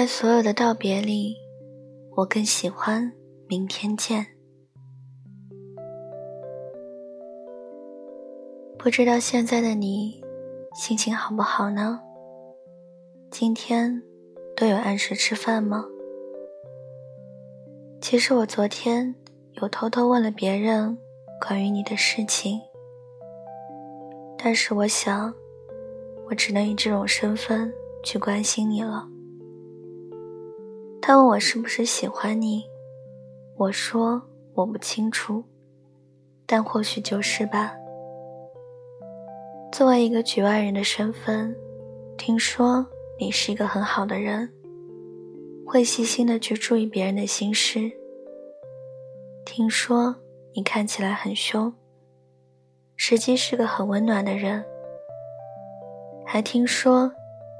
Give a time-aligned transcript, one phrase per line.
[0.00, 1.36] 在所有的道别里，
[2.16, 3.12] 我更喜欢
[3.46, 4.26] 明天见。
[8.78, 10.18] 不知道现在的你
[10.74, 12.00] 心情好不好呢？
[13.30, 14.02] 今天
[14.56, 15.84] 都有按时吃饭吗？
[18.00, 19.14] 其实我昨天
[19.60, 20.96] 有偷偷问了别人
[21.46, 22.58] 关于你的事情，
[24.42, 25.34] 但是我想，
[26.30, 27.70] 我只能以这种身份
[28.02, 29.06] 去关心你了。
[31.10, 32.64] 他问我是不是喜欢你，
[33.56, 34.22] 我说
[34.54, 35.42] 我不清楚，
[36.46, 37.74] 但或许就是吧。
[39.72, 41.52] 作为一个局外人的身份，
[42.16, 42.86] 听说
[43.18, 44.48] 你是一个很好的人，
[45.66, 47.90] 会细心的去注意别人的心事。
[49.44, 50.14] 听说
[50.54, 51.74] 你看起来很凶，
[52.94, 54.64] 实际是个很温暖的人。
[56.24, 57.12] 还听说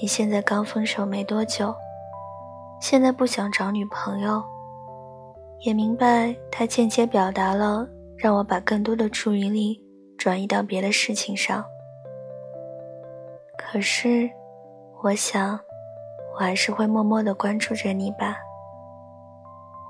[0.00, 1.74] 你现在刚分手没多久。
[2.84, 4.44] 现在不想找女朋友，
[5.60, 9.82] 也明白他间接表达了让我把更多的注意力
[10.18, 11.64] 转移到别的事情上。
[13.56, 14.28] 可是，
[15.02, 15.58] 我想，
[16.34, 18.36] 我还是会默默的关注着你吧。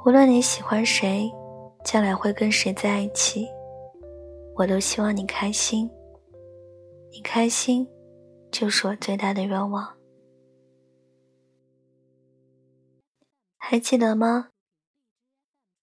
[0.07, 1.29] 无论你喜欢谁，
[1.83, 3.49] 将来会跟谁在一起，
[4.55, 5.91] 我都希望你开心。
[7.11, 7.89] 你开心，
[8.53, 9.85] 就是我最大的愿望。
[13.67, 14.49] 还记得吗？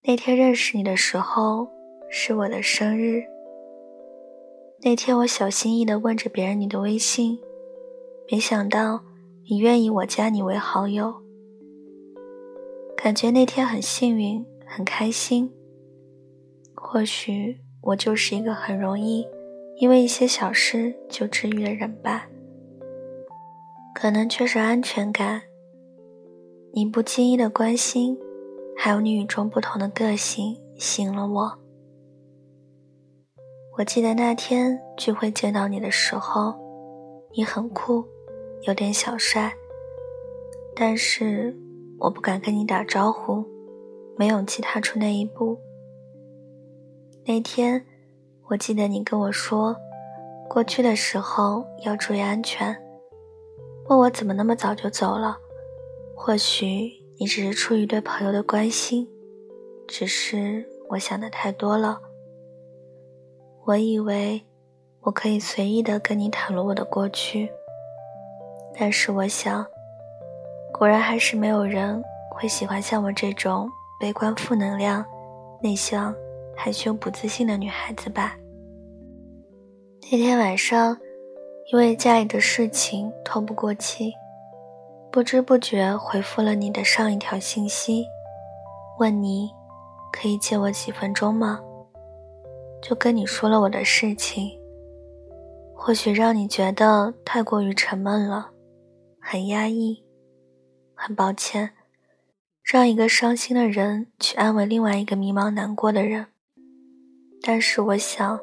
[0.03, 1.67] 那天认识你的时候
[2.11, 3.23] 是我的生日。
[4.83, 7.39] 那天我小心翼翼地问着别人你的微信，
[8.31, 9.03] 没想到
[9.49, 11.11] 你愿意我加你为好友。
[12.95, 15.51] 感觉那天很幸运，很开心。
[16.75, 19.27] 或许我就是一个很容易
[19.77, 22.29] 因为一些小事就治愈的人吧。
[23.95, 25.41] 可能缺少安全感。
[26.73, 28.17] 你不经意的关心，
[28.77, 31.59] 还有你与众不同的个性，吸引了我。
[33.77, 36.53] 我记得那天聚会见到你的时候，
[37.35, 38.05] 你很酷，
[38.61, 39.53] 有点小帅，
[40.73, 41.53] 但是
[41.99, 43.43] 我不敢跟你打招呼，
[44.15, 45.59] 没勇气踏出那一步。
[47.25, 47.85] 那天，
[48.47, 49.75] 我记得你跟我说，
[50.49, 52.81] 过去的时候要注意安全，
[53.89, 55.37] 问我怎么那么早就走了。
[56.23, 59.09] 或许你只是出于对朋友的关心，
[59.87, 61.99] 只是我想的太多了。
[63.65, 64.39] 我以为
[64.99, 67.49] 我可以随意的跟你袒露我的过去，
[68.77, 69.65] 但是我想，
[70.71, 71.99] 果然还是没有人
[72.29, 73.67] 会喜欢像我这种
[73.99, 75.03] 悲观、负能量、
[75.59, 76.13] 内向、
[76.55, 78.37] 害羞、不自信的女孩子吧。
[80.11, 80.95] 那天晚上，
[81.73, 84.13] 因为家里的事情透不过气。
[85.11, 88.05] 不知不觉回复了你的上一条信息，
[88.97, 89.51] 问你
[90.09, 91.59] 可以借我几分钟吗？
[92.81, 94.49] 就跟你说了我的事情，
[95.75, 98.51] 或许让你觉得太过于沉闷了，
[99.19, 100.01] 很压抑，
[100.95, 101.71] 很抱歉，
[102.63, 106.27] 让一个伤心的人去安慰另外一个迷茫难过的人。
[107.41, 108.39] 但是我想，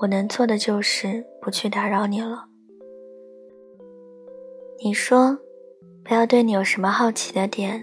[0.00, 2.44] 我能做的就是不去打扰你了。
[4.84, 5.38] 你说。
[6.06, 7.82] 不要对你有什么好奇的点，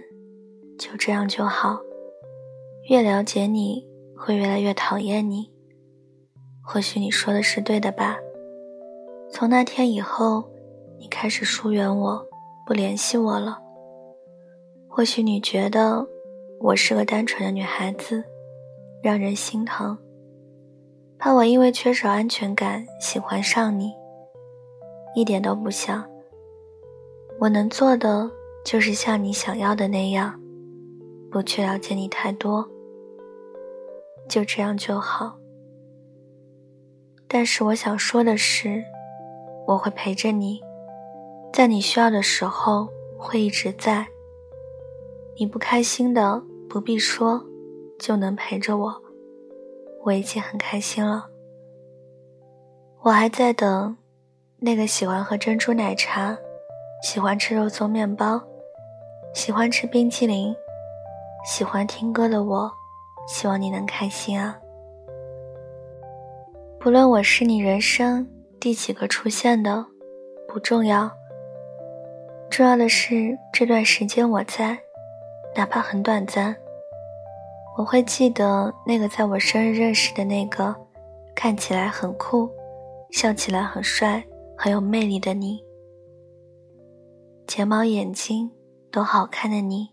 [0.78, 1.80] 就这样就好。
[2.88, 3.84] 越了解你
[4.16, 5.52] 会越来越讨厌你。
[6.64, 8.20] 或许你说的是对的吧？
[9.32, 10.48] 从那天以后，
[11.00, 12.24] 你开始疏远我，
[12.68, 13.58] 不联系我了。
[14.88, 16.06] 或许你觉得
[16.59, 18.24] 我是个单纯的女孩子，
[19.02, 19.98] 让人心疼，
[21.18, 23.92] 怕我因为缺少安全感喜欢上你，
[25.16, 26.11] 一点都不想。
[27.41, 28.29] 我能做的
[28.63, 30.40] 就是像你想要的那样，
[31.31, 32.69] 不去了解你太多，
[34.29, 35.35] 就这样就好。
[37.28, 38.84] 但是我想说的是，
[39.66, 40.61] 我会陪着你，
[41.52, 44.05] 在你需要的时候会一直在。
[45.35, 47.44] 你不开心的不必说，
[47.97, 49.02] 就能陪着我，
[50.03, 51.28] 我已经很开心了。
[53.02, 53.97] 我还在等
[54.59, 56.37] 那个喜欢喝珍珠奶茶。
[57.02, 58.40] 喜欢吃肉松面包，
[59.34, 60.56] 喜欢吃冰淇淋，
[61.44, 62.72] 喜欢听歌的我，
[63.28, 64.56] 希望你能开心啊！
[66.80, 68.28] 不论我是你人生
[68.59, 69.84] 第几个出现的，
[70.48, 71.12] 不重要。
[72.52, 74.78] 重要的是这段时间我在，
[75.56, 76.56] 哪怕很短暂，
[77.80, 80.76] 我会记得那个在我生日认识的那个，
[81.34, 82.47] 看起来很酷，
[83.09, 84.24] 笑起来很帅，
[84.56, 85.59] 很有魅力的你。
[87.53, 88.50] 睫毛、眼睛、
[88.90, 89.90] 都好看的你。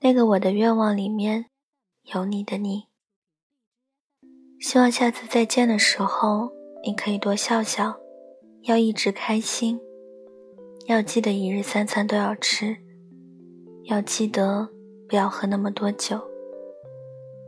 [0.00, 1.50] 那个我的愿望里面
[2.14, 2.84] 有你的你。
[4.58, 6.50] 希望下次再见的时候，
[6.82, 7.94] 你可以多笑笑，
[8.62, 9.78] 要一直开心，
[10.86, 12.78] 要记得一日三餐都要吃，
[13.84, 14.70] 要记得
[15.06, 16.18] 不要喝那么多酒，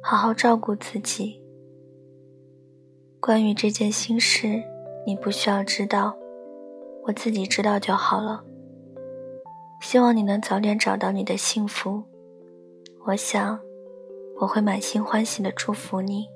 [0.03, 1.43] 好好照顾自己。
[3.19, 4.63] 关于这件心事，
[5.07, 6.15] 你不需要知道，
[7.05, 8.45] 我自己知道就好了。
[9.81, 12.03] 希望你能早点找到你的幸福。
[13.07, 13.59] 我想，
[14.41, 16.29] 我会满心欢喜的祝福你。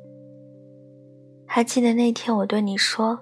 [1.46, 3.18] 还记得那天我对你说：“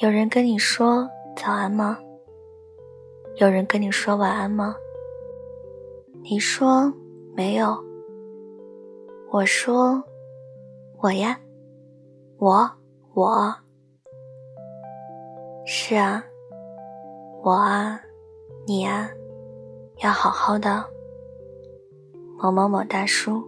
[0.00, 1.98] 有人跟你说早安吗？
[3.36, 4.76] 有人跟你说晚安吗？”
[6.22, 6.92] 你说
[7.34, 7.76] 没有。
[9.32, 10.02] 我说
[10.98, 11.38] 我呀。
[12.38, 12.70] 我
[13.12, 13.54] 我，
[15.66, 16.24] 是啊，
[17.42, 18.00] 我啊，
[18.70, 19.10] 你啊，
[20.00, 20.84] 要好好的。
[22.40, 23.42] 某某某大叔。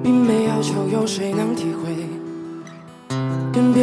[0.00, 1.77] 并没要求有谁能体会？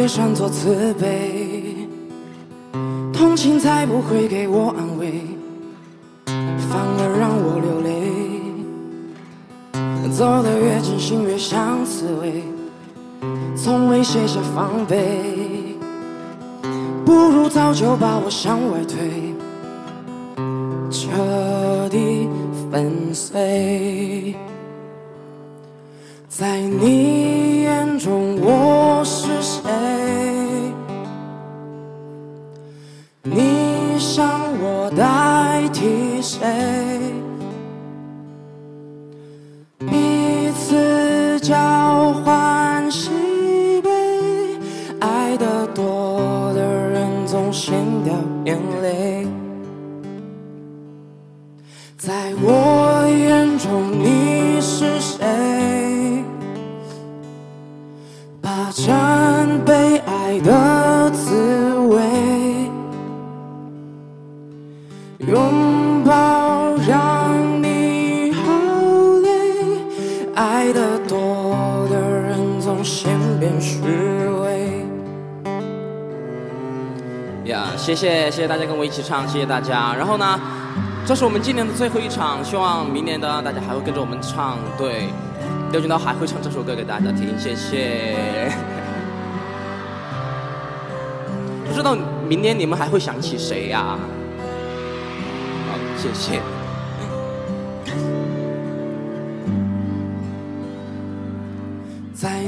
[0.06, 1.88] 别善作慈悲，
[3.12, 5.20] 同情才不会给我安慰，
[6.70, 7.90] 反而让我流泪。
[10.12, 12.44] 走得越近，心越像刺猬，
[13.56, 15.76] 从未卸下防备，
[17.04, 19.34] 不如早就把我向外推，
[20.88, 22.28] 彻底
[22.70, 24.36] 粉碎。
[26.28, 28.85] 在你眼中我
[36.38, 36.44] 谁？
[39.90, 43.90] 彼此交换喜悲，
[45.00, 47.72] 爱的多的人总先
[48.04, 48.12] 掉
[48.44, 49.26] 眼泪。
[51.96, 52.75] 在我
[77.86, 79.94] 谢谢谢谢大家跟我一起唱，谢谢大家。
[79.96, 80.40] 然后呢，
[81.06, 85.06] 这是我们今年的最后一场，希望明年的大家还会跟着我们唱，对。
[85.70, 88.50] 刘俊涛还会唱这首歌给大家听，谢谢。
[91.64, 91.96] 不知道
[92.28, 93.96] 明年你们还会想起谁呀？
[95.68, 96.40] 好，谢谢。
[102.12, 102.42] 在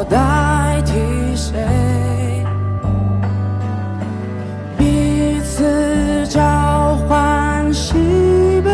[0.00, 2.42] 我代替谁？
[4.78, 6.40] 彼此交
[7.06, 7.98] 换喜
[8.62, 8.70] 悲，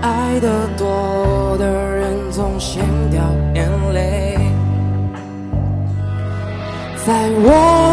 [0.00, 3.20] 爱得多的人总先掉
[3.52, 4.38] 眼泪。
[7.04, 7.91] 在我。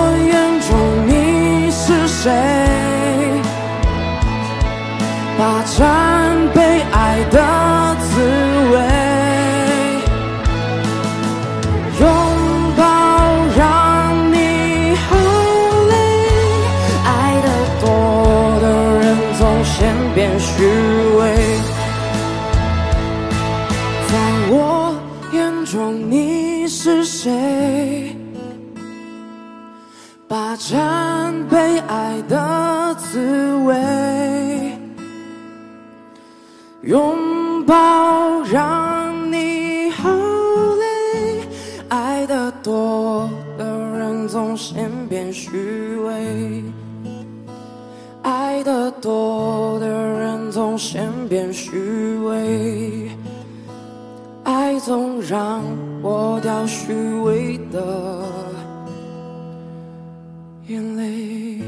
[27.22, 28.16] 谁？
[30.26, 33.76] 霸占被爱的滋味，
[36.84, 40.10] 拥抱让你好
[40.78, 41.42] 累，
[41.90, 43.66] 爱的多的
[43.98, 46.64] 人总先变虚伪，
[48.22, 52.89] 爱的多的人总先变虚伪，
[54.80, 55.62] 总让
[56.02, 56.94] 我掉虚
[57.24, 58.26] 伪的。
[60.68, 61.62] 眼泪。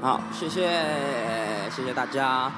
[0.00, 0.68] 好，谢谢，
[1.70, 2.52] 谢谢大家。